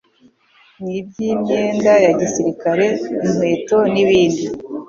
niby' 0.83 1.21
imyenda 1.33 1.91
ya 2.05 2.11
gisirikare, 2.19 2.85
inkweto 3.25 3.77
nibindi 3.91 4.43